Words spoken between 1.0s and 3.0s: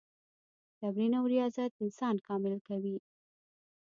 او ریاضت انسان کامل کوي.